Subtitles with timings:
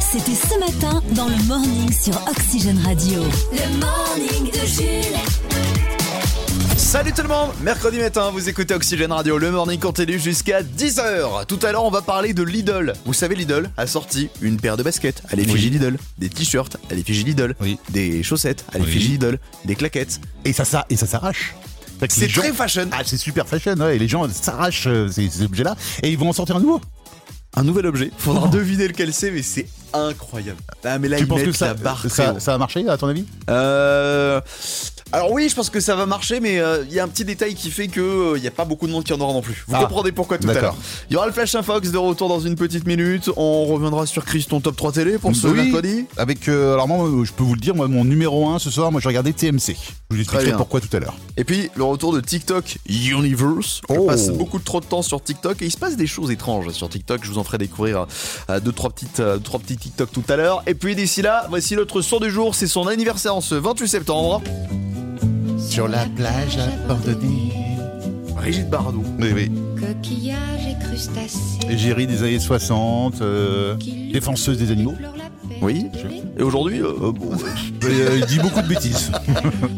[0.00, 3.20] C'était ce matin dans le morning sur Oxygène Radio.
[3.52, 5.18] Le morning de Jules.
[6.76, 11.44] Salut tout le monde Mercredi matin, vous écoutez Oxygène Radio, le morning continue jusqu'à 10h.
[11.46, 12.94] Tout à l'heure, on va parler de Lidl.
[13.04, 16.94] Vous savez, Lidl a sorti une paire de baskets à l'effigie Lidl, des t-shirts à
[16.94, 17.78] l'effigie Lidl, Oui.
[17.90, 20.20] des chaussettes à l'effigie Lidl, des claquettes.
[20.44, 21.54] Et ça, ça, et ça s'arrache.
[22.08, 22.88] C'est gens- très fashion.
[22.92, 23.96] Ah, c'est super fashion, ouais.
[23.96, 25.74] Et les gens s'arrachent euh, ces, ces objets-là
[26.04, 26.80] et ils vont en sortir un nouveau.
[27.58, 28.12] Un nouvel objet.
[28.16, 30.60] Faudra deviner lequel c'est, mais c'est incroyable.
[30.84, 31.74] Ah, mais là, tu penses que ça,
[32.38, 33.24] ça a marché, à ton avis?
[33.50, 34.40] Euh...
[35.10, 37.24] Alors oui, je pense que ça va marcher, mais euh, il y a un petit
[37.24, 39.32] détail qui fait que euh, il n'y a pas beaucoup de monde qui en aura
[39.32, 39.64] non plus.
[39.66, 40.76] Vous Ah, comprendrez pourquoi tout à l'heure.
[41.08, 43.30] Il y aura le Flash Infox de retour dans une petite minute.
[43.38, 45.62] On reviendra sur Chris, ton top 3 télé pour ce Oui.
[45.62, 46.04] mercredi.
[46.18, 48.92] Avec, euh, alors moi, je peux vous le dire, moi, mon numéro 1 ce soir,
[48.92, 49.76] moi, je regardais TMC.
[50.10, 51.16] Je vous expliquerai pourquoi tout à l'heure.
[51.38, 53.80] Et puis le retour de TikTok Universe.
[53.88, 54.04] Je Oh.
[54.06, 56.88] passe beaucoup trop de temps sur TikTok et il se passe des choses étranges sur
[56.90, 57.20] TikTok.
[57.24, 58.06] Je vous en ferai découvrir
[58.50, 60.62] euh, deux trois petites euh, trois petits TikTok tout à l'heure.
[60.66, 62.54] Et puis d'ici là, voici notre son du jour.
[62.54, 64.42] C'est son anniversaire en ce 28 septembre.
[65.68, 67.52] Sur la plage abandonnée.
[68.34, 69.04] Brigitte Bardot.
[69.20, 69.50] Oui, oui.
[69.78, 71.58] Coquillages et crustacés.
[71.68, 73.76] Égérie des années 60, euh,
[74.10, 74.94] défenseuse des animaux.
[75.60, 75.86] Oui.
[76.38, 77.30] Et aujourd'hui, euh, bon,
[77.84, 79.10] Euh, il dit beaucoup de bêtises.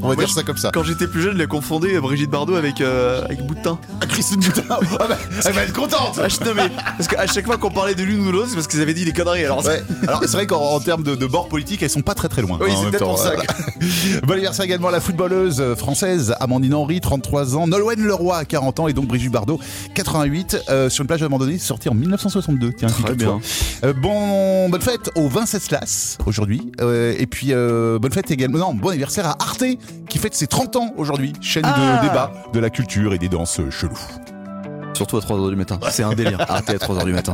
[0.03, 0.71] On va Moi, dire ça comme ça.
[0.75, 3.79] Quand j'étais plus jeune, je la confondais euh, Brigitte Bardot avec, euh, avec Boutin.
[4.01, 6.37] Ah, Christine Boutin, ah bah, elle va être contente Ah, je.
[6.39, 8.95] Parce qu'à chaque fois qu'on parlait de l'une ou de l'autre, c'est parce qu'ils avaient
[8.95, 9.45] dit des conneries.
[9.45, 9.83] Alors, Ouais.
[10.07, 12.43] Alors c'est vrai qu'en en termes de, de bord politique, elles sont pas très très
[12.43, 12.59] loin.
[12.61, 13.09] Oui, hein, en c'est même peut-être temps.
[13.11, 13.33] pour ça.
[14.27, 18.81] Bon anniversaire également à la footballeuse euh, française Amandine Henry, 33 ans, Nolwenn Leroy, 40
[18.81, 19.59] ans, et donc Brigitte Bardot,
[19.95, 22.73] 88, euh, sur une plage abandonnée, sortie en 1962.
[22.73, 23.39] Tiens, Très figure-toi.
[23.83, 23.89] bien.
[23.89, 25.29] Euh, bon, bonne fête au
[26.27, 29.65] Aujourd'hui, euh, et puis euh, bonne fête également, non, bon anniversaire à Arte
[30.09, 32.01] qui fête ses 30 ans aujourd'hui, chaîne Ah.
[32.03, 33.99] de débat de la culture et des danses cheloues.
[34.95, 35.79] Surtout à 3h du matin.
[35.91, 36.41] C'est un délire.
[36.49, 37.33] Arrêtez à 3h du matin.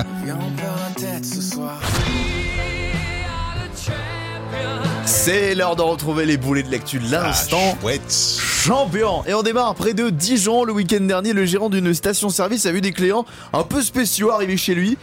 [5.05, 7.77] C'est l'heure de retrouver les boulets de l'actu de l'instant.
[7.85, 7.89] Ah.
[8.09, 10.65] Champion Et on démarre près de Dijon.
[10.65, 14.57] Le week-end dernier, le gérant d'une station-service a vu des clients un peu spéciaux arriver
[14.57, 14.99] chez lui.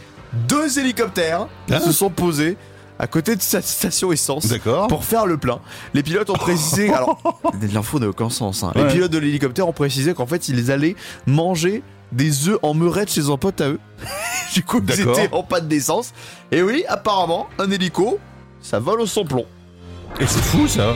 [0.48, 1.80] Deux hélicoptères Ah.
[1.80, 2.56] se sont posés
[2.98, 4.46] à côté de sa station essence.
[4.88, 5.60] Pour faire le plein.
[5.94, 6.88] Les pilotes ont précisé.
[6.94, 7.18] alors,
[7.72, 8.62] l'info n'a aucun sens.
[8.62, 8.72] hein.
[8.76, 10.96] Les pilotes de l'hélicoptère ont précisé qu'en fait, ils allaient
[11.26, 13.80] manger des œufs en meurette chez un pote à eux.
[14.54, 16.12] du coup, ils étaient en panne d'essence.
[16.52, 18.18] Et oui, apparemment, un hélico,
[18.60, 19.46] ça vole au sans-plomb.
[20.20, 20.94] Et c'est fou ça.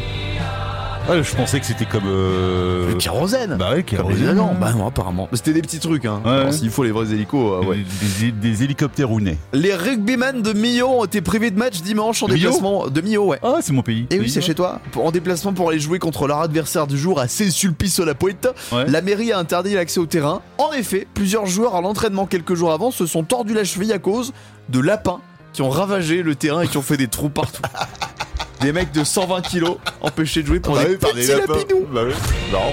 [1.08, 2.04] Ouais, je pensais que c'était comme.
[2.06, 3.56] euh, Le kérosène.
[3.58, 4.28] Bah ouais, kérosène.
[4.28, 4.54] avions.
[4.60, 5.26] Bah non, apparemment.
[5.32, 6.04] C'était des petits trucs.
[6.04, 6.20] Hein.
[6.24, 6.52] Ouais.
[6.52, 7.78] S'il faut les vrais hélicos, euh, ouais.
[8.20, 9.38] Des, des- des hélicoptères rounais.
[9.54, 12.86] Les rugbymen de Millau ont été privés de match dimanche en De Millau déplacement.
[12.88, 13.38] De Millau, ouais.
[13.42, 14.06] Ah, c'est mon pays.
[14.10, 14.80] Et oui, c'est chez toi.
[14.96, 18.84] En déplacement pour aller jouer contre leur adversaire du jour à Saint-Sulpice-la-Pointe, Ouais.
[18.86, 20.42] la mairie a interdit l'accès au terrain.
[20.58, 23.98] En effet, plusieurs joueurs à l'entraînement quelques jours avant se sont tordus la cheville à
[23.98, 24.32] cause
[24.68, 25.20] de lapins
[25.54, 27.62] qui ont ravagé le terrain et qui ont fait des trous partout.
[28.60, 31.54] des mecs de 120 kilos empêchés de jouer pour Bah des par petits des lapins.
[31.54, 31.86] lapinous.
[31.92, 32.12] Bah oui.
[32.52, 32.72] Non.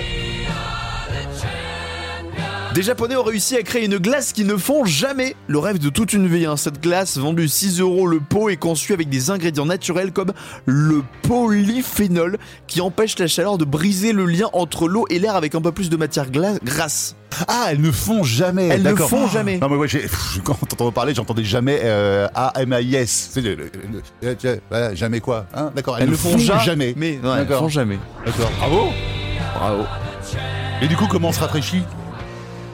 [2.75, 5.37] Des Japonais ont réussi à créer une glace qui ne fond jamais.
[5.47, 6.45] Le rêve de toute une vie.
[6.45, 6.57] hein.
[6.57, 10.33] Cette glace, vendue 6 euros le pot, est conçue avec des ingrédients naturels comme
[10.65, 12.37] le polyphénol
[12.67, 15.71] qui empêche la chaleur de briser le lien entre l'eau et l'air avec un peu
[15.71, 17.15] plus de matière grasse.
[17.47, 18.67] Ah, elles ne font jamais.
[18.67, 19.57] Elles ne font jamais.
[19.57, 23.29] Non, mais ouais, j'ai- pff, quand t'entends parler, j'entendais jamais euh, A-M-A-I-S.
[23.31, 23.99] C'est le- le- le-
[24.31, 26.93] le- le- voilà, jamais quoi hein D'accord, elles, ne font, jamais.
[26.97, 27.59] Mais ouais, elles D'accord.
[27.59, 27.99] font jamais.
[28.25, 28.51] D'accord.
[28.57, 28.87] Bravo.
[29.57, 29.83] Bravo.
[30.81, 31.83] Et du coup, comment on se rafraîchit?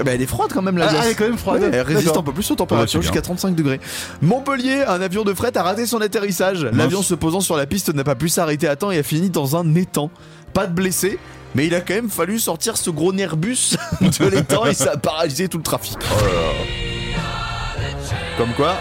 [0.01, 1.05] Eh ben, elle est froide quand même la Ah, glace.
[1.05, 1.61] elle est quand même froide.
[1.61, 3.79] Ouais, elle résiste un peu plus aux températures jusqu'à 35 degrés.
[4.21, 6.63] Montpellier, un avion de fret a raté son atterrissage.
[6.73, 9.29] L'avion se posant sur la piste n'a pas pu s'arrêter à temps et a fini
[9.29, 10.09] dans un étang.
[10.53, 11.19] Pas de blessés,
[11.55, 14.97] mais il a quand même fallu sortir ce gros Airbus de l'étang et ça a
[14.97, 15.97] paralysé tout le trafic.
[18.37, 18.73] Comme quoi,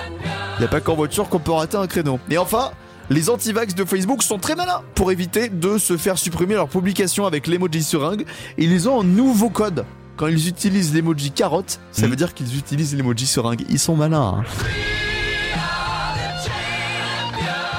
[0.57, 2.19] il n'y a pas qu'en voiture qu'on peut rater un créneau.
[2.31, 2.71] Et enfin,
[3.11, 7.27] les antivax de Facebook sont très malins pour éviter de se faire supprimer leur publication
[7.27, 8.25] avec l'emoji seringue.
[8.57, 9.85] Ils ont un nouveau code.
[10.21, 12.11] Quand ils utilisent l'emoji carotte, ça Mm.
[12.11, 13.65] veut dire qu'ils utilisent l'emoji seringue.
[13.71, 14.43] Ils sont malins.
[14.43, 14.45] hein.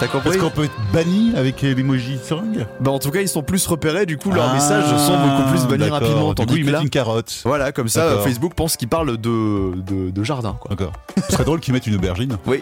[0.01, 3.29] T'as compris Est-ce qu'on peut être banni avec l'emoji seringue Bah en tout cas ils
[3.29, 6.33] sont plus repérés, du coup leurs Ah, messages sont beaucoup plus bannis rapidement.
[6.33, 7.41] Tandis coup, ils que là, une carotte.
[7.45, 8.17] voilà, comme ça.
[8.23, 10.71] Facebook pense qu'ils parlent de, de, de jardin quoi.
[10.71, 10.93] D'accord.
[11.27, 12.37] Ce serait drôle qu'ils mettent une aubergine.
[12.47, 12.61] Oui.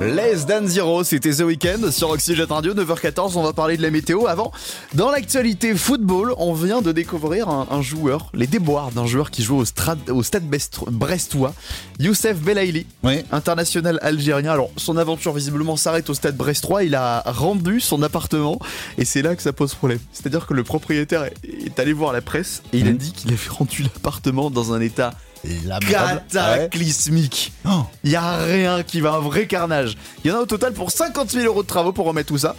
[0.00, 3.90] Less Than Zero, c'était The Weeknd sur Oxygène Radio, 9h14, on va parler de la
[3.90, 4.26] météo.
[4.26, 4.50] Avant,
[4.94, 9.42] dans l'actualité football, on vient de découvrir un, un joueur, les déboires d'un joueur qui
[9.42, 11.52] joue au, Strad- au stade Best- brestois,
[11.98, 13.20] Youssef Belaïli, Oui.
[13.30, 14.52] international algérien.
[14.52, 18.58] Alors, son aventure visiblement s'arrête au stade brestois, il a rendu son appartement
[18.98, 19.98] et c'est là que ça pose problème.
[20.12, 22.96] C'est-à-dire que le propriétaire est, allé voir la presse et il a Mhm.
[22.96, 25.12] dit qu'il avait rendu l'appartement dans un état
[25.64, 26.22] lamentable.
[26.30, 27.52] cataclysmique.
[27.64, 27.70] Ouais.
[27.74, 27.84] Oh.
[28.04, 29.96] Il y a rien qui va, un vrai carnage.
[30.24, 32.38] Il y en a au total pour 50 000 euros de travaux pour remettre tout
[32.38, 32.56] ça.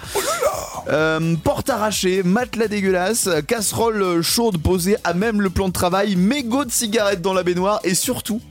[0.90, 6.66] Euh, porte arrachée, matelas dégueulasse, casserole chaude posée à même le plan de travail, mégots
[6.66, 8.42] de cigarettes dans la baignoire et surtout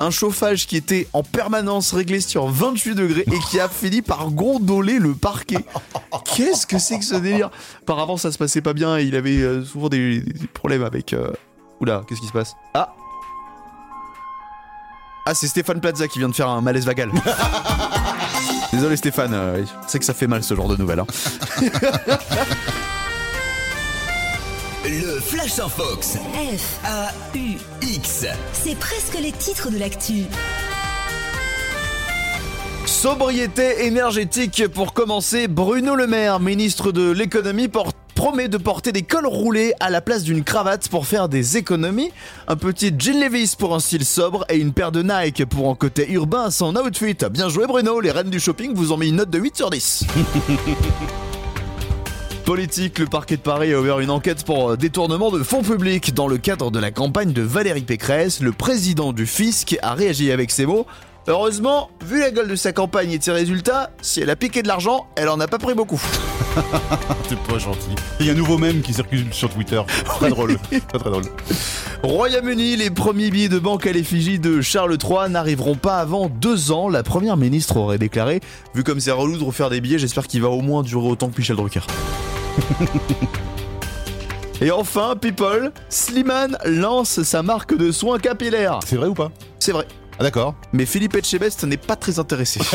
[0.00, 4.30] un chauffage qui était en permanence réglé sur 28 degrés et qui a fini par
[4.30, 5.64] gondoler le parquet.
[6.34, 7.50] Qu'est-ce que c'est que ce délire?
[7.82, 11.12] Apparemment ça se passait pas bien et il avait euh, souvent des, des problèmes avec...
[11.12, 11.30] euh,
[11.80, 12.54] Oula, qu'est-ce qui se passe?
[12.74, 12.94] Ah
[15.26, 17.10] Ah c'est Stéphane Plaza qui vient de faire un malaise vagal.
[18.72, 21.00] Désolé Stéphane, euh, je sais que ça fait mal ce genre de nouvelles.
[21.00, 21.06] hein.
[24.84, 26.16] Le Flash en Fox.
[26.34, 28.26] F, A-U-X.
[28.52, 30.24] c'est presque les titres de l'actu.
[32.86, 39.02] Sobriété énergétique pour commencer, Bruno Le Maire, ministre de l'économie, porte- promet de porter des
[39.02, 42.10] cols roulés à la place d'une cravate pour faire des économies,
[42.48, 45.74] un petit jean Levis pour un style sobre et une paire de Nike pour un
[45.74, 47.16] côté urbain son outfit.
[47.30, 49.70] Bien joué Bruno, les reines du shopping vous ont mis une note de 8 sur
[49.70, 50.04] 10.
[52.50, 56.12] Politique, le parquet de Paris a ouvert une enquête pour euh, détournement de fonds publics.
[56.14, 60.32] Dans le cadre de la campagne de Valérie Pécresse, le président du fisc a réagi
[60.32, 60.84] avec ces mots.
[61.28, 64.62] Heureusement, vu la gueule de sa campagne et de ses résultats, si elle a piqué
[64.62, 66.02] de l'argent, elle en a pas pris beaucoup.
[67.28, 67.90] C'est pas gentil.
[68.18, 69.80] Il y a un nouveau mème qui circule sur Twitter.
[70.04, 70.58] Très drôle.
[70.88, 71.26] Très très drôle.
[72.02, 76.72] Royaume-Uni, les premiers billets de banque à l'effigie de Charles III n'arriveront pas avant deux
[76.72, 76.88] ans.
[76.88, 78.40] La première ministre aurait déclaré
[78.74, 81.28] Vu comme c'est relou de refaire des billets, j'espère qu'il va au moins durer autant
[81.28, 81.82] que Michel Drucker.
[84.62, 88.80] Et enfin, People, Slimane lance sa marque de soins capillaires.
[88.84, 89.30] C'est vrai ou pas?
[89.58, 89.86] C'est vrai.
[90.18, 90.54] Ah d'accord.
[90.74, 92.60] Mais Philippe Etchebest n'est pas très intéressé.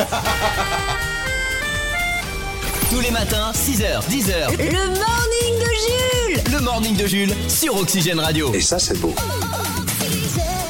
[2.90, 4.58] Tous les matins, 6h, 10h.
[4.58, 8.52] Le morning de Jules Le morning de Jules sur Oxygène Radio.
[8.54, 9.14] Et ça, c'est beau.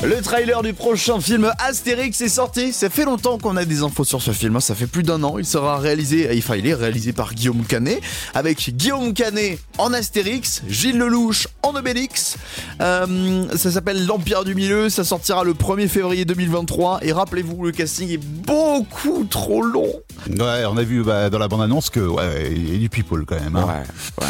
[0.07, 2.71] Le trailer du prochain film Astérix est sorti.
[2.73, 4.55] Ça fait longtemps qu'on a des infos sur ce film.
[4.55, 4.59] hein.
[4.59, 5.39] Ça fait plus d'un an.
[5.39, 8.01] Il sera réalisé, enfin, il est réalisé par Guillaume Canet,
[8.35, 12.37] avec Guillaume Canet en Astérix, Gilles Lelouch en Obélix.
[12.81, 14.89] Euh, ça s'appelle L'Empire du Milieu.
[14.89, 16.99] Ça sortira le 1er février 2023.
[17.01, 19.91] Et rappelez-vous, le casting est beaucoup trop long.
[20.29, 23.25] Ouais, on a vu bah, dans la bande-annonce que ouais, il y a du people
[23.25, 23.55] quand même.
[23.55, 23.83] hein.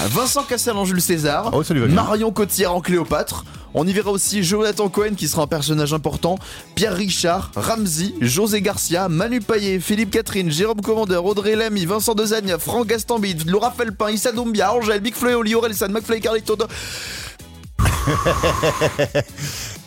[0.10, 1.52] Vincent Cassel en Jules César.
[1.54, 1.64] Oh.
[1.90, 3.44] Marion Cotillard en Cléopâtre.
[3.78, 6.38] On y verra aussi Jonathan Cohen qui sera un personnage important.
[6.76, 12.56] Pierre Richard, Ramsey, José Garcia, Manu Payet, Philippe Catherine, Jérôme Commandeur, Audrey Lamy, Vincent Dezagne,
[12.60, 16.56] Franck Gastambide, Laura Felpin, Issa Doumbia, Angèle, Big Flo et Oli, Orelsan, McFly, Carlito.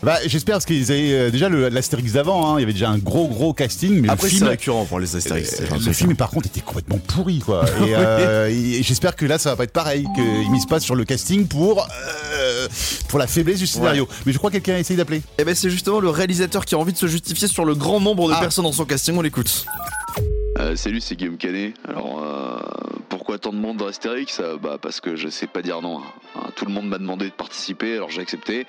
[0.01, 2.53] Bah, j'espère parce qu'ils avaient euh, déjà le- l'Astérix d'avant.
[2.55, 4.01] hein, il y avait déjà un gros gros casting.
[4.01, 5.61] Mais Après, le c'est film, récurrent pour les Astérix.
[5.61, 7.65] Euh, le film, par contre, était complètement pourri, quoi.
[7.85, 10.95] Et, euh, et j'espère que là, ça va pas être pareil, qu'ils misent pas sur
[10.95, 12.48] le casting pour euh,
[13.09, 14.09] pour la faiblesse du scénario.
[14.27, 15.23] Mais je crois que quelqu'un a essayé d'appeler.
[15.39, 18.01] Et ben c'est justement le réalisateur qui a envie de se justifier sur le grand
[18.01, 18.41] nombre de Ah.
[18.41, 19.17] personnes dans son casting.
[19.17, 19.65] On l'écoute.
[20.59, 21.75] Euh, salut, c'est Guillaume Canet.
[21.89, 22.19] Alors,
[23.39, 25.99] tant de monde dans Astérix Euh, Bah, parce que je sais pas dire non.
[26.37, 26.41] hein.
[26.57, 28.67] Tout le monde m'a demandé de participer, alors j'ai accepté.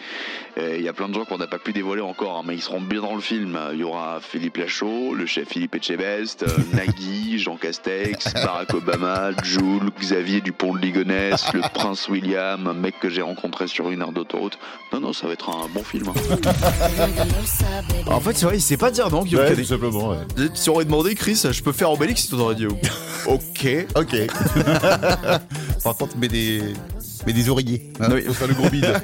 [0.58, 2.62] Il y a plein de gens qu'on n'a pas pu dévoiler encore, hein, mais ils
[2.62, 3.58] seront bien dans le film.
[3.74, 9.30] Il y aura Philippe Lachaud, le chef Philippe Etchebest, euh, Nagui, Jean Castex, Barack Obama,
[9.44, 14.02] Jules, Xavier Dupont de Ligonnès, le prince William, un mec que j'ai rencontré sur une
[14.02, 14.58] aire d'autoroute.
[14.92, 16.10] Non, non, ça va être un bon film.
[16.10, 16.14] hein.
[18.08, 19.66] En fait, c'est vrai, il sait pas dire non, Guillaume Canet.
[19.66, 20.16] simplement.
[20.62, 22.66] Tu aurais demandé, Chris, je peux faire Obélix si tu aurais dit
[23.28, 23.88] ok.
[23.96, 24.16] Ok.
[25.84, 26.62] Par contre, mets des
[27.26, 27.92] mets des oreillers.
[28.00, 28.24] Hein, Oui.
[28.28, 28.86] Faut faire le gros bide.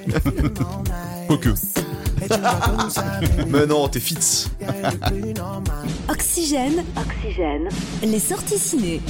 [1.27, 1.50] Quoique.
[3.47, 4.47] Mais non, t'es fit.
[6.09, 6.83] Oxygène.
[6.97, 7.69] Oxygène.
[8.03, 9.01] Les sorties ciné.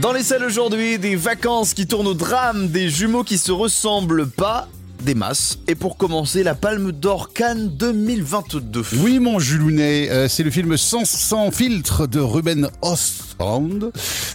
[0.00, 4.26] Dans les salles aujourd'hui, des vacances qui tournent au drame, des jumeaux qui se ressemblent
[4.26, 4.66] pas,
[5.02, 5.58] des masses.
[5.68, 8.82] Et pour commencer, la Palme d'Or Cannes 2022.
[8.98, 13.68] Oui, mon Julounet, euh, c'est le film Sans, sans filtre de Ruben Ostrand.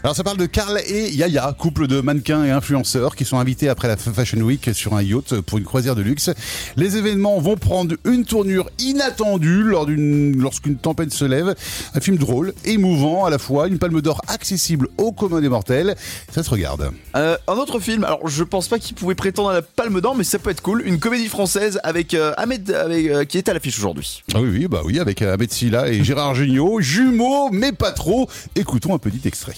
[0.06, 3.70] Alors, ça parle de Karl et Yaya, couple de mannequins et influenceurs qui sont invités
[3.70, 6.30] après la Fashion Week sur un yacht pour une croisière de luxe.
[6.76, 11.56] Les événements vont prendre une tournure inattendue lors d'une, lorsqu'une tempête se lève.
[11.96, 15.96] Un film drôle, émouvant à la fois, une Palme d'Or accessible aux communs des mortels.
[16.32, 16.92] Ça se regarde.
[17.16, 20.16] Euh, un autre film, alors je pense pas qu'il pouvait prétendre à la Palme d'Or,
[20.16, 20.84] mais ça peut être cool.
[20.86, 24.22] Une comédie française avec euh, Ahmed, avec, euh, qui est à l'affiche aujourd'hui.
[24.36, 28.30] Ah oui, oui, bah oui, avec Ahmed Silla et Gérard Jugnot, jumeaux, mais pas trop.
[28.56, 29.56] Écoutons un petit extrait.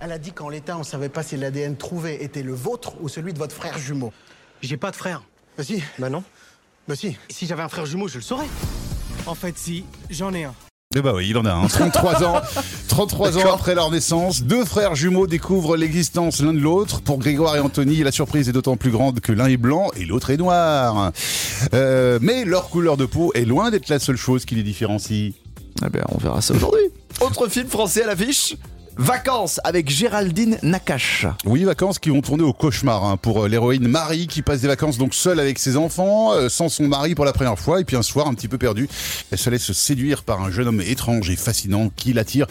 [0.00, 2.94] Elle a dit qu'en l'état, on ne savait pas si l'ADN trouvé était le vôtre
[3.00, 4.12] ou celui de votre frère jumeau.
[4.60, 5.22] J'ai pas de frère.
[5.56, 6.24] Bah si, Bah non.
[6.88, 7.16] bah si.
[7.30, 8.48] Si j'avais un frère jumeau, je le saurais.
[9.26, 10.54] En fait, si, j'en ai un.
[10.94, 11.66] Eh bah oui, il en a un.
[11.68, 12.40] 33 ans,
[12.88, 17.00] 33 ans après leur naissance, deux frères jumeaux découvrent l'existence l'un de l'autre.
[17.00, 20.04] Pour Grégoire et Anthony, la surprise est d'autant plus grande que l'un est blanc et
[20.04, 21.12] l'autre est noir.
[21.72, 25.32] Euh, mais leur couleur de peau est loin d'être la seule chose qui les différencie.
[25.84, 26.82] Eh ben, on verra ça aujourd'hui.
[27.20, 28.56] Autre film français à l'affiche
[28.98, 31.26] Vacances avec Géraldine Nakache.
[31.46, 34.68] Oui, vacances qui vont tourner au cauchemar hein, pour euh, l'héroïne Marie qui passe des
[34.68, 37.84] vacances donc seule avec ses enfants, euh, sans son mari pour la première fois, et
[37.84, 38.88] puis un soir un petit peu perdu,
[39.30, 42.46] elle se laisse séduire par un jeune homme étrange et fascinant qui l'attire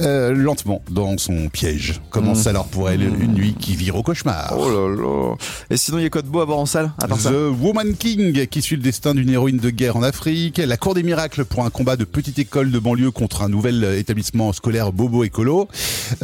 [0.00, 2.00] euh, lentement dans son piège.
[2.10, 4.54] Commence alors pour elle une nuit qui vire au cauchemar.
[4.56, 5.34] Oh là là.
[5.68, 7.30] Et sinon, il y a quoi de beau à voir en salle à part ça?
[7.30, 10.94] The Woman King qui suit le destin d'une héroïne de guerre en Afrique, La Cour
[10.94, 14.92] des miracles pour un combat de petite école de banlieue contre un nouvel établissement scolaire
[14.92, 15.65] bobo écolo,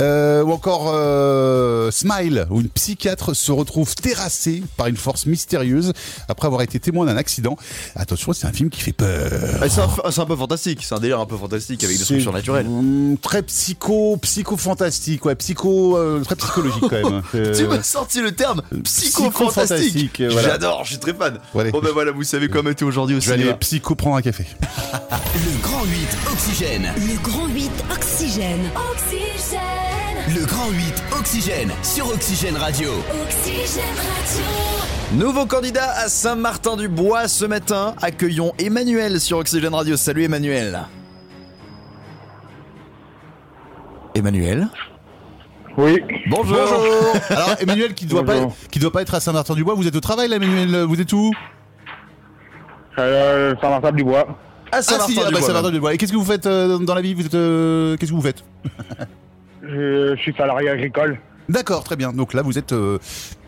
[0.01, 5.93] Euh, ou encore euh, Smile où une psychiatre se retrouve terrassée par une force mystérieuse
[6.29, 7.57] après avoir été témoin d'un accident.
[7.97, 9.31] Attention, c'est un film qui fait peur.
[9.61, 12.05] Ah, C'est un, c'est un peu fantastique, c'est un délire un peu fantastique avec des
[12.05, 12.67] trucs C'est, surnaturels.
[12.67, 17.23] hum, très psycho, psycho fantastique, ouais, psycho, euh, très psychologique quand même.
[17.35, 20.13] Euh, Tu m'as sorti le terme psycho-fantastique.
[20.13, 20.49] psycho-fantastique, voilà.
[20.51, 21.39] J'adore, je suis très fan.
[21.55, 21.71] Voilà.
[21.71, 24.23] Bon ben voilà, vous savez comment était aujourd'hui au je vais aller psycho prendre un
[24.23, 24.47] café.
[25.35, 26.93] Le Grand 8 Oxygène.
[26.97, 28.71] Le grand 8 Oxygène.
[28.93, 29.32] Oxygène.
[29.35, 32.91] Le Grand 8 Oxygène sur Oxygène Radio.
[33.25, 34.45] Oxygène Radio.
[35.25, 37.95] Nouveau candidat à Saint-Martin-du-Bois ce matin.
[38.03, 39.97] Accueillons Emmanuel sur Oxygène Radio.
[39.97, 40.81] Salut Emmanuel.
[44.15, 44.69] Emmanuel?
[45.79, 45.99] Oui.
[46.29, 46.59] Bonjour.
[47.31, 48.55] Alors Emmanuel qui doit pas Bonjour.
[48.71, 51.31] qui doit pas être à Saint-Martin-du-Bois, vous êtes au travail là Emmanuel, vous êtes où?
[52.99, 54.27] Euh, Saint-Martin du Bois.
[54.71, 55.41] À Ah si, ah bah, Saint-Martin-du-Bois.
[55.41, 55.95] Saint-Martin-du-Bois.
[55.95, 57.15] Et qu'est-ce que vous faites euh, dans la vie?
[57.15, 58.45] Vous êtes euh, qu'est-ce que vous faites?
[59.63, 61.19] Je, je suis salarié agricole.
[61.49, 62.13] D'accord, très bien.
[62.13, 62.99] Donc là vous êtes euh,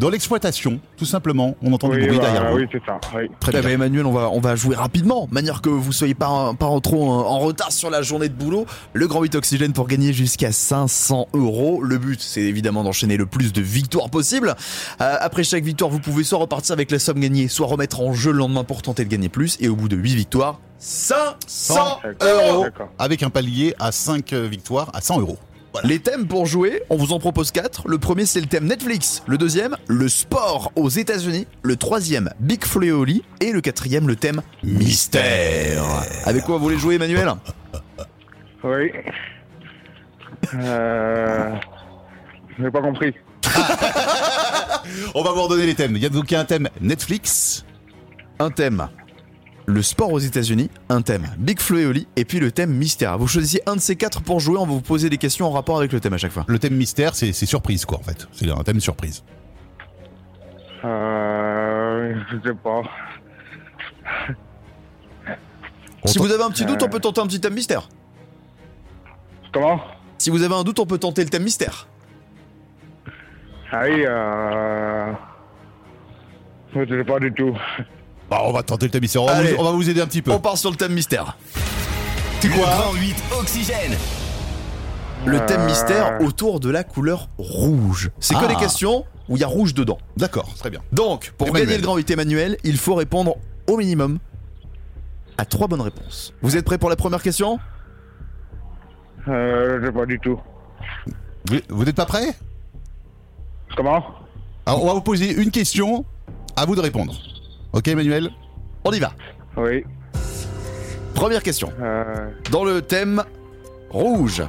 [0.01, 1.57] dans l'exploitation, tout simplement.
[1.63, 2.59] On entend oui, du bruit derrière vous.
[2.59, 2.99] oui, c'est ça.
[3.17, 3.31] Oui.
[3.41, 3.71] Très bien.
[3.71, 7.09] Emmanuel, on va, on va jouer rapidement, manière que vous soyez pas, pas en trop
[7.09, 8.67] en, en retard sur la journée de boulot.
[8.93, 11.83] Le Grand 8 Oxygène pour gagner jusqu'à 500 euros.
[11.83, 14.57] Le but, c'est évidemment d'enchaîner le plus de victoires possible.
[15.01, 18.13] Euh, après chaque victoire, vous pouvez soit repartir avec la somme gagnée, soit remettre en
[18.13, 19.57] jeu le lendemain pour tenter de gagner plus.
[19.61, 22.67] Et au bout de 8 victoires, 500 euros.
[22.99, 25.39] Avec un palier à 5 victoires à 100 euros.
[25.83, 27.89] Les thèmes pour jouer, on vous en propose 4.
[27.89, 29.23] Le premier, c'est le thème Netflix.
[29.27, 31.47] Le deuxième, le sport aux États-Unis.
[31.63, 33.05] Le troisième, Big Flo
[33.41, 35.83] et le quatrième, le thème mystère.
[36.27, 37.33] Avec quoi vous voulez jouer, Emmanuel?
[38.63, 38.93] Oui.
[40.55, 41.55] Euh...
[42.59, 43.13] J'ai pas compris.
[45.15, 45.97] On va vous redonner les thèmes.
[45.97, 47.65] Il y a donc un thème Netflix.
[48.39, 48.89] Un thème,
[49.67, 50.71] le sport aux États-Unis.
[50.89, 52.07] Un thème, Big Flo et Oli.
[52.17, 53.19] Et puis le thème mystère.
[53.19, 54.57] Vous choisissez un de ces quatre pour jouer.
[54.59, 56.45] On va vous poser des questions en rapport avec le thème à chaque fois.
[56.49, 58.29] Le thème mystère, c'est c'est surprise quoi en fait.
[58.33, 59.25] C'est un thème surprise.
[60.85, 62.15] Euh...
[62.31, 62.83] Je sais pas.
[66.05, 67.89] Si vous avez un petit doute, on peut tenter un petit thème mystère.
[69.53, 69.81] Comment?
[70.19, 71.87] Si vous avez un doute, on peut tenter le thème mystère.
[73.73, 75.13] Ah oui, euh...
[76.75, 77.57] Je sais pas du tout.
[78.35, 79.23] Bah, on va tenter le thème mystère.
[79.23, 79.53] On va, Allez.
[79.53, 80.33] vous, on va vous aider un petit peu.
[80.33, 81.37] On part sur le thème mystère.
[82.43, 83.93] Le Grand 8 Oxygène.
[85.25, 88.11] Le thème Euh, mystère autour de la couleur rouge.
[88.19, 88.49] C'est que Ah.
[88.49, 89.99] des questions où il y a rouge dedans.
[90.17, 90.81] D'accord, très bien.
[90.91, 91.67] Donc, pour Emmanuel.
[91.69, 93.37] gagner le grand 8 Emmanuel, il faut répondre
[93.69, 94.19] au minimum
[95.39, 96.35] à trois bonnes réponses.
[96.43, 97.61] Vous êtes prêts pour la première question?
[99.29, 99.79] Euh...
[99.81, 100.41] Je sais pas du tout.
[101.49, 102.35] Vous- Vous n'êtes pas prêt
[103.77, 104.05] Comment?
[104.67, 106.05] Alors, on va vous poser une question.
[106.57, 107.15] À vous de répondre.
[107.75, 108.31] Ok, Emmanuel
[108.85, 109.11] On y va.
[109.57, 109.85] Oui.
[111.13, 111.73] Première question.
[111.81, 112.31] Euh...
[112.53, 113.25] Dans le thème
[113.91, 114.45] rouge.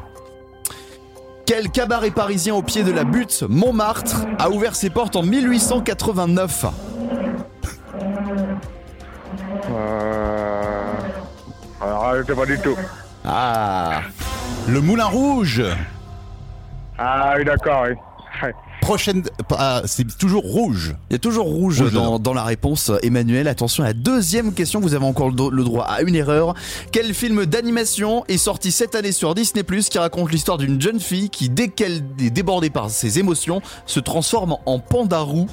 [1.47, 6.65] Quel cabaret parisien au pied de la butte Montmartre a ouvert ses portes en 1889
[9.71, 10.83] Euh...
[11.81, 12.77] Alors, je sais pas du tout.
[13.23, 14.01] Ah
[14.67, 15.63] Le Moulin Rouge.
[16.99, 18.49] Ah oui, d'accord, oui.
[18.85, 19.23] Prochaine.
[19.57, 20.95] ah, c'est toujours rouge.
[21.09, 23.47] Il y a toujours rouge, Rouge dans, la réponse, Emmanuel.
[23.47, 26.53] Attention à la deuxième question, vous avez encore le, droit à une erreur.
[26.91, 30.99] Quel film d'animation est sorti cette année sur Disney Plus qui raconte l'histoire d'une jeune
[30.99, 35.47] fille qui, dès qu'elle est débordée par ses émotions, se transforme en panda roux?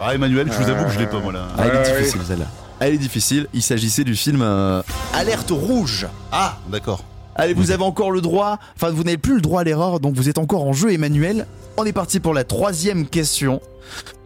[0.00, 1.48] Ah, Emmanuel, je vous avoue que je l'ai pas, moi là.
[1.58, 2.46] Ah, Elle est Ouais, difficile celle-là.
[2.78, 3.48] Elle est difficile.
[3.52, 4.80] Il s'agissait du film euh,
[5.12, 6.06] Alerte rouge.
[6.30, 7.02] Ah, d'accord.
[7.40, 10.14] Allez, vous avez encore le droit, enfin vous n'avez plus le droit à l'erreur, donc
[10.14, 11.46] vous êtes encore en jeu Emmanuel.
[11.78, 13.62] On est parti pour la troisième question.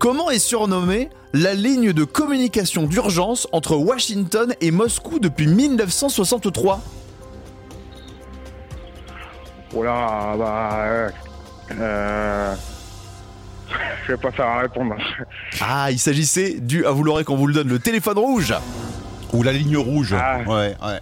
[0.01, 6.81] Comment est surnommée la ligne de communication d'urgence entre Washington et Moscou depuis 1963
[9.77, 10.71] Oh là, bah...
[10.83, 11.11] Euh...
[11.79, 12.55] euh,
[14.09, 14.97] Je vais pas faire à répondre.
[15.61, 18.53] Ah, il s'agissait du, ah vous l'aurez quand vous le donne, le téléphone rouge.
[19.33, 20.17] Ou la ligne rouge.
[20.19, 20.41] Ah.
[20.41, 21.01] Ouais, ouais.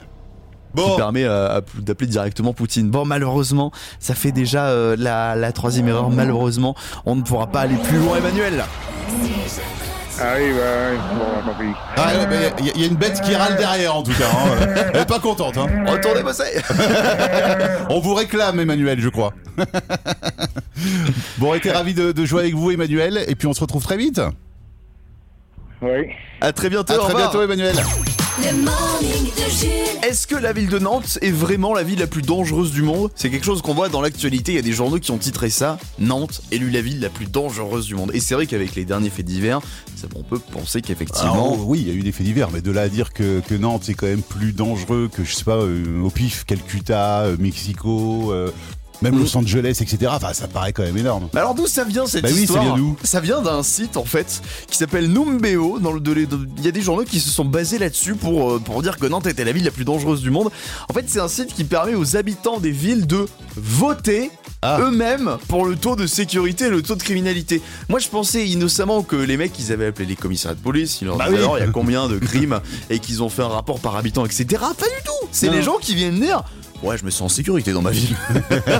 [0.74, 2.90] Qui Bon, permet euh, d'appeler directement Poutine.
[2.90, 6.10] Bon, malheureusement, ça fait déjà euh, la, la troisième erreur.
[6.10, 6.74] Malheureusement,
[7.06, 8.64] on ne pourra pas aller plus loin, Emmanuel.
[10.20, 11.66] Ah oui, bah, oui.
[11.96, 12.20] Ah, il
[12.66, 14.26] y, a- il y a une bête qui râle derrière en tout cas.
[14.30, 14.66] hein.
[14.94, 15.56] Elle est pas contente.
[15.56, 15.66] Hein.
[15.86, 16.44] Retournez bosser.
[17.90, 19.32] On vous réclame, Emmanuel, je crois.
[21.38, 23.82] bon, on était ravis de, de jouer avec vous, Emmanuel, et puis on se retrouve
[23.82, 24.20] très vite.
[25.80, 26.08] Oui.
[26.40, 26.92] À très bientôt.
[26.92, 27.74] À très bientôt, Emmanuel.
[28.42, 30.02] Le morning de Jules.
[30.02, 33.10] Est-ce que la ville de Nantes est vraiment la ville la plus dangereuse du monde?
[33.14, 34.50] C'est quelque chose qu'on voit dans l'actualité.
[34.52, 35.78] Il y a des journaux qui ont titré ça.
[36.00, 38.10] Nantes élue la ville la plus dangereuse du monde.
[38.14, 39.60] Et c'est vrai qu'avec les derniers faits divers,
[39.94, 41.56] ça, on peut penser qu'effectivement.
[41.56, 43.54] Oui, il y a eu des faits divers, mais de là à dire que, que
[43.54, 47.36] Nantes c'est quand même plus dangereux que, je sais pas, euh, au pif, Calcutta, euh,
[47.38, 48.50] Mexico, euh,
[49.02, 49.20] même Mm.
[49.20, 50.12] Los Angeles, etc.
[50.14, 51.28] Enfin, ça paraît quand même énorme.
[51.34, 53.62] Mais alors d'où ça vient cette Bah oui, ça histoire vient d'où Ça vient d'un
[53.62, 54.40] site en fait
[54.70, 55.78] qui s'appelle Numbeo.
[55.80, 56.00] Dans le,
[56.58, 59.06] il y a des journaux qui se sont basés là-dessus pour, euh, pour dire que
[59.06, 60.50] Nantes était la ville la plus dangereuse du monde.
[60.88, 64.30] En fait, c'est un site qui permet aux habitants des villes de voter
[64.64, 64.78] Ah.
[64.80, 67.60] eux-mêmes pour le taux de sécurité et le taux de criminalité.
[67.88, 71.06] Moi, je pensais innocemment que les mecs, ils avaient appelé les commissariats de police, ils
[71.06, 71.42] leur Bah disaient oui.
[71.44, 74.24] alors il y a combien de crimes et qu'ils ont fait un rapport par habitant,
[74.24, 74.44] etc.
[74.60, 76.44] Pas du tout C'est les gens qui viennent dire
[76.82, 78.16] Ouais, je me sens en sécurité dans ma ville.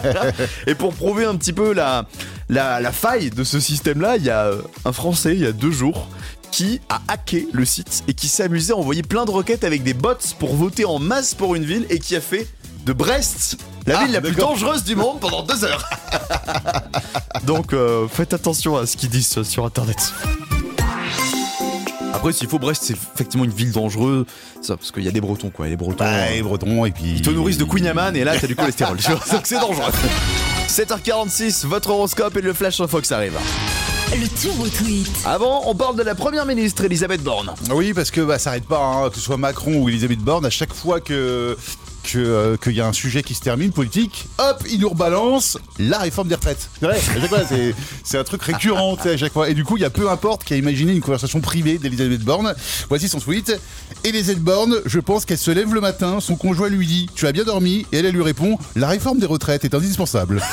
[0.66, 2.06] Et pour prouver un petit peu la,
[2.48, 5.52] la, la faille de ce système-là, il y a euh, un Français, il y a
[5.52, 6.08] deux jours,
[6.50, 9.82] qui a hacké le site et qui s'est amusé à envoyer plein de requêtes avec
[9.84, 12.46] des bots pour voter en masse pour une ville et qui a fait
[12.84, 13.56] de Brest
[13.86, 15.88] la Ah, ville la plus dangereuse du monde pendant deux heures.
[17.46, 20.12] Donc euh, faites attention à ce qu'ils disent sur internet.
[22.22, 24.26] Après, s'il faut, Brest, c'est effectivement une ville dangereuse.
[24.60, 25.66] Ça, parce qu'il y a des Bretons, quoi.
[25.66, 25.96] Et les Bretons.
[25.98, 27.14] Bah, euh, et Breton, et puis.
[27.16, 28.96] ils te nourrissent de Queen et là t'as du cholestérol.
[28.96, 29.90] Tu vois, Donc c'est dangereux.
[30.68, 33.36] 7h46, votre horoscope et le flash info que ça arrive.
[34.12, 35.10] Le turbo tweet.
[35.24, 37.54] Avant, on parle de la première ministre Elisabeth Borne.
[37.72, 40.46] Oui, parce que bah, ça arrête pas, hein, que ce soit Macron ou Elisabeth Borne,
[40.46, 41.56] à chaque fois que
[42.02, 45.58] que, euh, qu'il y a un sujet qui se termine politique, hop, il nous rebalance
[45.78, 46.68] la réforme des retraites.
[46.78, 49.48] C'est vrai, à chaque fois, c'est, c'est un truc récurrent tu sais, à chaque fois.
[49.48, 52.22] Et du coup, il y a peu importe qui a imaginé une conversation privée d'Elisabeth
[52.22, 52.54] Borne.
[52.88, 53.58] Voici son tweet.
[54.04, 57.32] Elisabeth Borne, je pense qu'elle se lève le matin, son conjoint lui dit Tu as
[57.32, 60.42] bien dormi Et elle, elle lui répond La réforme des retraites est indispensable.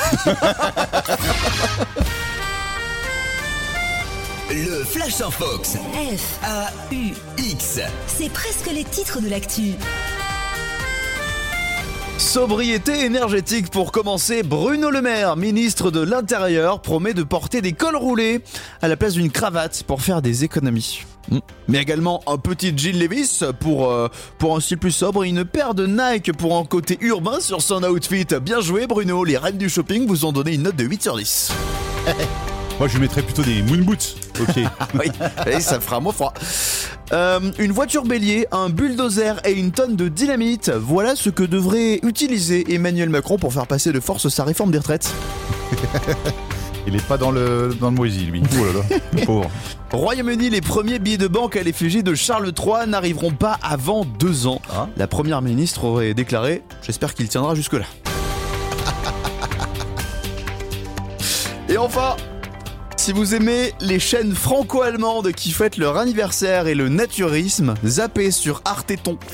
[4.52, 5.74] Le Flash en Fox.
[5.76, 7.80] F, A-U-X.
[8.08, 9.74] c'est presque les titres de l'actu.
[12.30, 17.96] Sobriété énergétique pour commencer, Bruno Le Maire, ministre de l'Intérieur, promet de porter des cols
[17.96, 18.44] roulés
[18.84, 21.02] à la place d'une cravate pour faire des économies.
[21.32, 21.40] Mm.
[21.70, 25.44] Mais également un petit Jill Levis pour, euh, pour un style plus sobre et une
[25.44, 28.28] paire de Nike pour un côté urbain sur son outfit.
[28.44, 31.18] Bien joué Bruno, les reines du shopping vous ont donné une note de 8 sur
[31.18, 31.52] 10.
[32.80, 34.16] Moi, je lui mettrais plutôt des moon boots.
[34.40, 34.56] Ok.
[34.94, 35.12] oui,
[35.46, 36.34] et ça fera moins froid.
[37.12, 42.00] Euh, une voiture bélier, un bulldozer et une tonne de dynamite, voilà ce que devrait
[42.04, 45.12] utiliser Emmanuel Macron pour faire passer de force sa réforme des retraites.
[46.88, 48.42] Il est pas dans le, dans le moisi, lui.
[48.54, 49.52] Oh là là, le pauvre.
[49.92, 54.48] Royaume-Uni, les premiers billets de banque à l'effigie de Charles III n'arriveront pas avant deux
[54.48, 54.62] ans.
[54.72, 54.88] Ah.
[54.96, 57.86] La première ministre aurait déclaré J'espère qu'il tiendra jusque-là.
[61.68, 62.16] Et enfin,
[63.00, 68.62] si vous aimez les chaînes franco-allemandes qui fêtent leur anniversaire et le naturisme, zappez sur
[68.66, 69.18] Arteton.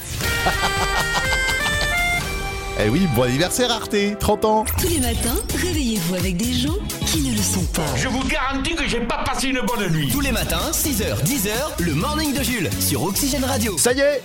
[2.78, 4.65] Eh oui, bon anniversaire Arte, 30 ans.
[4.78, 6.75] Tous les matins, réveillez-vous avec des gens
[7.06, 7.86] qui ne le sont pas.
[7.95, 10.10] Je vous garantis que j'ai pas passé une bonne nuit.
[10.12, 13.78] Tous les matins, 6h, 10h, le morning de Jules sur Oxygène Radio.
[13.78, 14.21] Ça y est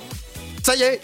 [0.65, 1.01] Ça y est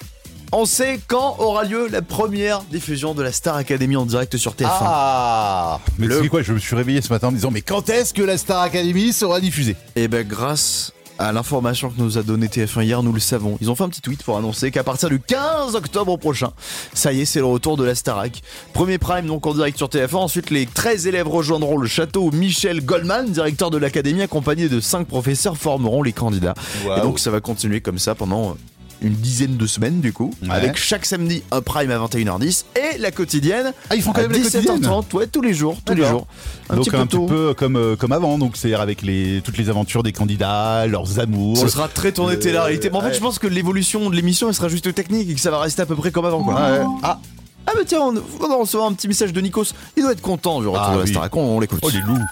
[0.53, 4.53] On sait quand aura lieu la première diffusion de la Star Academy en direct sur
[4.55, 4.69] TF1.
[4.71, 7.51] Ah Mais Le- tu sais quoi, je me suis réveillé ce matin en me disant,
[7.51, 9.77] mais quand est-ce que la Star Academy sera diffusée?
[9.97, 13.57] Et ben grâce à l'information que nous a donné TF1 hier, nous le savons.
[13.63, 16.51] Ils ont fait un petit tweet pour annoncer qu'à partir du 15 octobre prochain,
[16.95, 18.41] ça y est, c'est le retour de la Starac.
[18.75, 20.15] Premier prime donc en direct sur TF1.
[20.17, 24.79] Ensuite, les 13 élèves rejoindront le château où Michel Goldman, directeur de l'académie, accompagné de
[24.79, 26.55] 5 professeurs, formeront les candidats.
[26.97, 28.55] Et donc ça va continuer comme ça pendant euh,
[29.03, 30.51] une dizaine de semaines du coup, Ouais.
[30.51, 34.23] avec chaque samedi un prime à 21h10 et la quotidienne Ah, ils font quand à
[34.29, 36.27] même la quotidienne 17h30, ouais, tous les jours, tous les jours.
[36.71, 39.41] Un Donc petit peu un petit peu comme, euh, comme avant, donc c'est-à-dire avec les,
[39.45, 41.59] toutes les aventures des candidats, leurs amours.
[41.59, 42.91] Ce sera très tourné Euh, télé-réalité.
[42.91, 43.15] Mais en fait, ouais.
[43.15, 45.83] je pense que l'évolution de l'émission, elle sera juste technique et que ça va rester
[45.83, 46.43] à peu près comme avant.
[46.43, 46.55] Quoi.
[46.55, 46.81] Ouais.
[47.03, 47.21] Ah.
[47.69, 49.67] Ah bah tiens, on, on va recevoir un petit message de Nikos.
[49.97, 51.11] Il doit être content du retour Ah de la oui.
[51.11, 51.35] Starac.
[51.37, 51.81] On, on l'écoute.
[51.83, 52.23] Oh les loups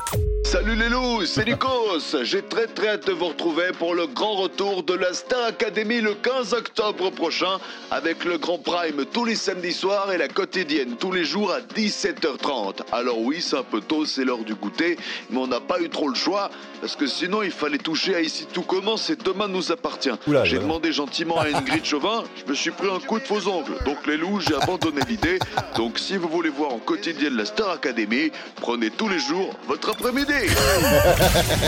[0.55, 2.23] Salut les loups, c'est Nikos.
[2.23, 6.01] J'ai très très hâte de vous retrouver pour le grand retour de la Star Academy
[6.01, 7.59] le 15 octobre prochain
[7.91, 11.59] avec le grand prime tous les samedis soirs et la quotidienne tous les jours à
[11.59, 12.83] 17h30.
[12.93, 14.97] Alors oui, c'est un peu tôt, c'est l'heure du goûter,
[15.29, 18.21] mais on n'a pas eu trop le choix parce que sinon il fallait toucher à
[18.21, 20.15] ici tout commence et demain nous appartient.
[20.45, 23.73] J'ai demandé gentiment à Ingrid Chauvin, je me suis pris un coup de faux ongle.
[23.85, 25.41] Donc les loups, j'ai abandonné l'idée.
[25.75, 29.91] Donc si vous voulez voir en quotidienne la Star Academy, prenez tous les jours votre
[29.91, 30.44] après-midi.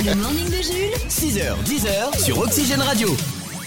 [0.05, 0.97] Le morning de Jules.
[1.09, 3.17] 6h, 10h sur Oxygène Radio.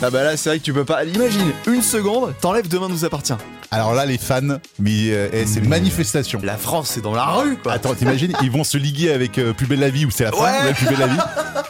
[0.02, 1.04] Ah bah là, c'est vrai que tu peux pas.
[1.04, 3.34] Imagine, une seconde, t'enlèves Demain nous appartient.
[3.72, 4.42] Alors là, les fans,
[4.80, 6.40] mais euh, eh, c'est manifestation.
[6.44, 7.74] La France, c'est dans la rue, quoi.
[7.74, 10.32] Attends, t'imagines, ils vont se liguer avec euh, Plus belle la vie ou c'est la
[10.32, 10.68] fin Ouais.
[10.68, 11.18] ouais, Plus belle la vie.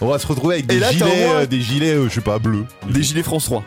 [0.01, 2.07] On va se retrouver avec Et des là, t'as gilets, moins- euh, des gilets, euh,
[2.09, 2.65] je sais pas, bleus.
[2.89, 3.63] Des gilets France 3.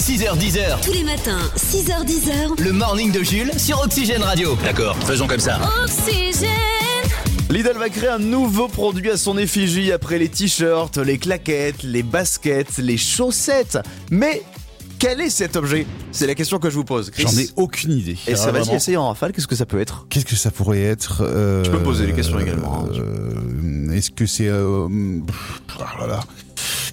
[0.00, 2.60] 6h, 10h, Tous les matins, 6h10h.
[2.62, 4.56] le morning de Jules sur Oxygène Radio.
[4.64, 5.58] D'accord, faisons comme ça.
[5.84, 6.48] Oxygène.
[7.50, 12.02] Lidl va créer un nouveau produit à son effigie après les t-shirts, les claquettes, les
[12.02, 13.78] baskets, les chaussettes.
[14.10, 14.42] Mais
[14.98, 15.86] quel est cet objet?
[16.12, 17.10] C'est la question que je vous pose.
[17.10, 17.22] Chris.
[17.26, 18.18] J'en ai aucune idée.
[18.26, 19.32] Et ça, Alors, vas-y, essaye en rafale.
[19.32, 20.06] Qu'est-ce que ça peut être?
[20.10, 22.88] Qu'est-ce que ça pourrait être euh, Tu peux me poser des questions également, hein.
[22.98, 24.48] euh, Est-ce que c'est...
[24.48, 24.86] euh,
[25.80, 26.20] ah là là.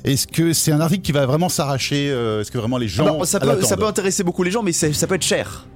[0.05, 3.05] Est-ce que c'est un article qui va vraiment s'arracher euh, Est-ce que vraiment les gens
[3.09, 5.15] Ah bah, ça, peut, l'attendent ça peut intéresser beaucoup les gens, mais c'est- ça peut
[5.15, 5.67] être cher.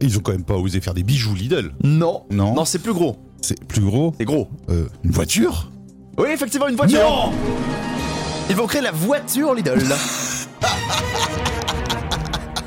[0.00, 1.72] Ils ont quand même pas osé faire des bijoux Lidl.
[1.82, 2.22] Non.
[2.30, 2.54] Non.
[2.54, 3.16] Non, c'est plus gros.
[3.48, 4.12] C'est plus gros.
[4.18, 4.46] C'est gros.
[4.68, 5.70] Euh, une voiture?
[6.18, 7.00] Oui, effectivement, une voiture.
[7.00, 7.32] Non
[8.50, 9.78] Ils vont créer la voiture Lidl.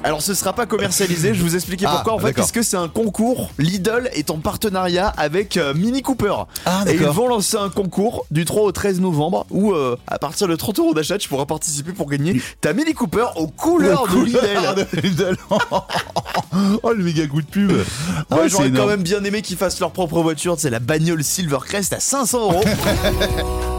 [0.04, 2.78] Alors ce sera pas commercialisé, je vous expliquer Ah, pourquoi en fait parce que c'est
[2.78, 6.34] un concours Lidl est en partenariat avec euh, Mini Cooper
[6.66, 10.18] Ah, et ils vont lancer un concours du 3 au 13 novembre où euh, à
[10.18, 14.08] partir de 30 euros d'achat tu pourras participer pour gagner ta Mini Cooper aux couleurs
[14.08, 14.88] de Lidl.
[14.92, 15.38] de Lidl.
[16.84, 17.72] oh le méga coup de pub.
[17.72, 17.84] Moi
[18.32, 21.24] Ah ouais, j'aurais quand même bien aimé qu'ils fassent leur propre voiture, c'est la bagnole
[21.24, 22.64] Silvercrest à 500 euros.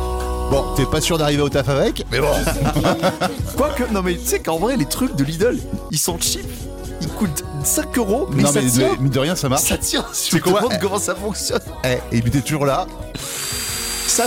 [0.53, 2.27] Bon, t'es pas sûr d'arriver au taf avec, mais bon.
[3.57, 5.59] Quoique, non mais tu sais qu'en vrai les trucs de Lidl
[5.91, 6.45] ils sont cheap,
[7.01, 8.93] ils coûtent 5 euros mais non ça mais tient.
[8.95, 9.62] de, mine de rien ça marche.
[9.62, 11.62] Ça tient, je quoi demande comment ça fonctionne.
[11.85, 12.87] Eh, et puis t'es toujours là.
[14.07, 14.25] Ça,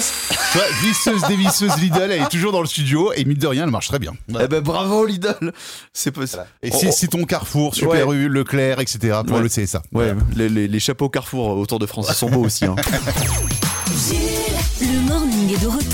[0.56, 3.70] vois, visseuse dévisseuse Lidl, elle est toujours dans le studio et mine de rien, elle
[3.70, 4.14] marche très bien.
[4.30, 5.54] eh ben bravo Lidl.
[5.94, 6.44] C'est possible.
[6.64, 9.20] Et c'est c'est ton Carrefour, Super U, Leclerc, etc.
[9.28, 9.44] pour Ouais.
[9.44, 9.84] le CSA.
[9.94, 12.66] Ouais, les, les- les chapeaux Carrefour autour de France, ils sont beaux aussi.
[12.66, 12.76] Hein.
[14.82, 15.85] Le morning est de retour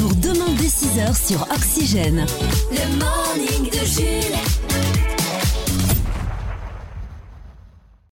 [0.93, 2.25] demain dès 6h sur Oxygène.